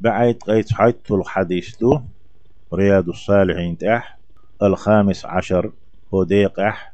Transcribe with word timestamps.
بعيد 0.00 0.42
قيت 0.42 0.72
حيث 0.72 1.12
الحديث 1.12 1.76
دو 1.80 2.00
رياض 2.74 3.08
الصالحين 3.08 3.78
تح 3.78 4.18
الخامس 4.62 5.26
عشر 5.26 5.72
هو 6.14 6.24
ديقح 6.24 6.92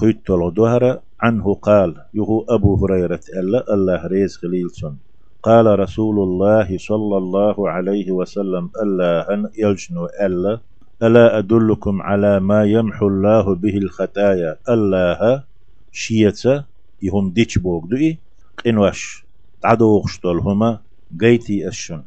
خيت 0.00 0.30
الظهر 0.30 1.00
عنه 1.20 1.54
قال 1.54 1.96
يهو 2.14 2.44
أبو 2.48 2.86
هريرة 2.86 3.20
ألا 3.38 3.74
الله 3.74 4.06
ريز 4.06 4.36
خليلسون 4.36 4.98
قال 5.42 5.78
رسول 5.78 6.18
الله 6.18 6.78
صلى 6.78 7.16
الله 7.18 7.70
عليه 7.70 8.10
وسلم 8.10 8.70
ألا 8.82 9.50
يلجنو 9.58 10.06
ألا 10.06 10.60
ألا 11.02 11.38
أدلكم 11.38 12.02
على 12.02 12.40
ما 12.40 12.64
يمحو 12.64 13.08
الله 13.08 13.54
به 13.54 13.76
الخطايا 13.76 14.56
الله 14.68 15.44
شيتا 15.92 16.64
يهم 17.02 17.30
ديش 17.30 17.58
بوغ 17.58 17.86
دوئي 17.86 18.18
قنوش 18.64 19.26
تعدوغش 19.62 20.20
هما 20.26 20.80
قيتي 21.20 21.68
أشن. 21.68 22.02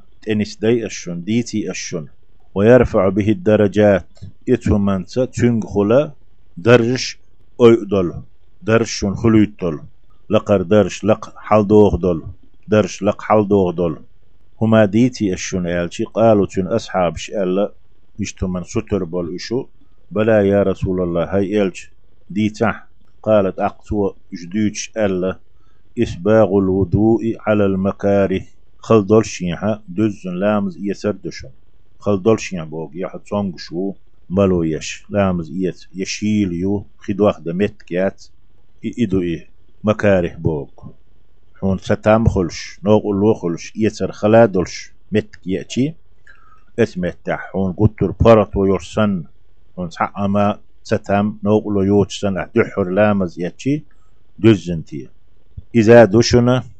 ديتي 1.07 1.71
أشن 1.71 2.07
ويرفع 2.55 3.09
به 3.09 3.29
الدرجات. 3.29 4.07
إتهمنت 4.49 5.19
تنغخلا 5.19 6.11
درش 6.57 7.19
أيدل 7.61 8.13
درش 8.61 9.05
خلويتل 9.05 9.79
لقر 10.29 10.61
درش 10.61 11.03
لق 11.03 11.33
حلدوغ 11.37 11.95
دل 11.95 12.21
درش 12.67 13.03
لق 13.03 13.21
حلدوغ 13.21 13.71
دل 13.71 13.97
هما 14.61 14.85
ديتي 14.85 15.33
أشن 15.33 15.67
ألشي 15.67 16.03
قالوا 16.03 16.45
تن 16.45 16.67
أصحاب 16.67 17.17
شألا 17.17 17.73
يشتمن 18.19 18.63
ستر 18.63 19.03
بول 19.03 19.35
إشو. 19.35 19.65
بلا 20.11 20.41
يا 20.41 20.63
رسول 20.63 21.01
الله 21.01 21.23
هاي 21.35 21.61
إلش 21.61 21.91
ديتح 22.29 22.87
قالت 23.23 23.59
أقتو 23.59 24.13
جدوش 24.33 24.91
ألا 24.97 25.39
إسباغ 25.99 26.47
الوضوء 26.47 27.21
على 27.47 27.65
المكاره. 27.65 28.41
خل 28.85 29.05
دولشيها 29.05 29.83
دزن 29.97 30.33
لامز 30.41 30.77
يسردشن 30.81 31.51
خل 31.99 32.21
دولشيها 32.21 32.63
بوغ 32.63 32.89
يحد 32.95 33.21
صنگ 33.29 33.57
شو 33.57 33.93
ملو 34.29 34.63
يش 34.63 35.05
لامز 35.09 35.49
يت 35.51 35.79
يشيل 35.93 36.53
يو 36.53 36.85
خد 36.97 37.21
واحدة 37.21 37.53
متكات 37.53 38.25
إدو 38.99 39.21
إيه 39.21 39.49
مكاره 39.83 40.35
بوغ 40.37 40.69
حون 41.59 41.77
ستام 41.77 42.27
خلش. 42.27 42.79
نوغ 42.83 43.01
اللو 43.11 43.33
خلش. 43.33 43.73
يتر 43.75 44.11
خلا 44.11 44.45
دولش 44.45 44.91
متك 45.11 45.47
يأتي 45.47 45.95
اسمتح 46.79 47.39
حون 47.51 47.73
قطر 47.73 48.11
بارت 48.11 48.55
ويرسن 48.57 49.23
حون 49.75 49.89
أما 50.17 50.61
ستام 50.83 51.39
نوغ 51.43 51.63
لو 51.73 51.81
يوتسن 51.81 52.37
أحدحر 52.37 52.89
لامز 52.89 53.39
يأتي 53.39 53.85
دزنتي 54.39 55.09
إذا 55.75 56.05
دشنا 56.05 56.74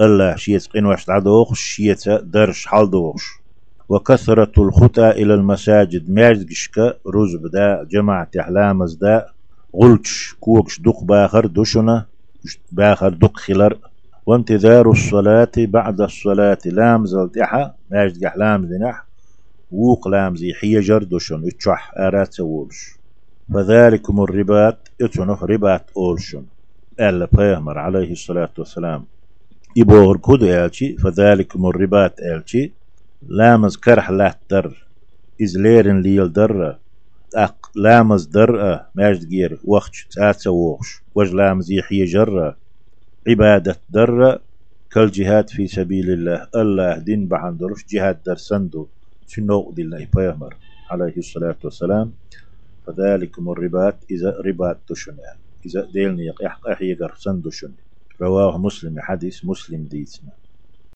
الله 0.00 0.36
شيت 0.36 0.66
قنوش 0.66 1.08
العدوخ 1.08 1.54
شيت 1.54 2.08
درش 2.08 2.66
حالدوخ 2.66 3.22
وكثرة 3.88 4.52
الخطى 4.58 5.10
إلى 5.10 5.34
المساجد. 5.34 6.10
ماجدشك 6.10 6.98
روز 7.06 7.36
بدا 7.36 7.84
جماعة 7.90 8.30
أحلام 8.40 8.84
دا 9.00 9.26
غلتش 9.76 10.34
كوكش 10.40 10.80
دق 10.80 11.04
باخر 11.04 11.46
دشنا 11.46 12.06
باخر 12.72 13.08
دق 13.08 13.36
خلر 13.36 13.78
وانتظار 14.26 14.90
الصلاة 14.90 15.52
بعد 15.58 16.00
الصلاة. 16.00 16.58
لام 16.64 17.06
زلتحا 17.06 17.74
ماجد 17.90 18.24
أحلام 18.24 18.64
دنح 18.66 19.04
ووق 19.70 20.08
لام 20.08 20.36
زي 20.36 20.54
حيجر 20.54 21.02
دشن 21.02 21.42
إتشح 21.46 21.92
آرات 21.98 22.32
سوولش 22.32 22.90
فذلكم 23.54 24.20
الرباط 24.20 24.90
اتنه 25.00 25.38
رباط 25.42 25.90
أولشن. 25.96 26.44
ألا 27.00 27.28
بيامر 27.32 27.78
عليه 27.78 28.12
الصلاة 28.12 28.50
والسلام. 28.58 29.04
إبوغر 29.78 30.16
كود 30.16 30.42
ألشي 30.42 30.96
فذلك 30.96 31.56
مربات 31.56 32.20
ألشي. 32.20 32.72
لامز 33.28 33.76
كرح 33.76 34.10
لا 34.10 34.38
در 34.50 34.72
إز 35.42 35.58
ليرن 35.58 36.02
ليل 36.02 36.32
در 36.32 36.78
أق 37.36 37.70
لامز 37.76 38.26
در 38.26 38.80
ماجد 38.94 39.28
جير 39.28 39.60
وقت 39.64 39.92
تاتسا 40.10 40.50
ووخش 40.50 41.02
وج 41.14 41.34
لامز 41.34 41.70
يحيي 41.70 42.04
جر 42.04 42.54
عبادة 43.28 43.76
در 43.90 44.40
كل 44.92 45.10
جهاد 45.10 45.50
في 45.50 45.66
سبيل 45.66 46.10
الله 46.10 46.48
الله 46.54 46.98
دين 46.98 47.28
بحندرش 47.28 47.84
جهاد 47.88 48.22
در 48.22 48.36
سندو 48.36 48.86
شنو 49.26 49.72
دلنا 49.76 50.06
بيامر 50.14 50.54
عليه 50.90 51.16
الصلاة 51.16 51.56
والسلام. 51.64 52.12
فذلك 52.86 53.38
الرباط 53.38 53.94
إذا 54.10 54.30
رباط 54.46 54.78
تشنه 54.88 55.32
إذا 55.66 55.88
ديلني 55.92 56.26
يحق 56.26 56.68
أحيقر 56.68 57.14
سندشن 57.16 57.72
رواه 58.20 58.58
مسلم 58.58 59.00
حديث 59.00 59.44
مسلم 59.44 59.84
ديتنا. 59.84 60.32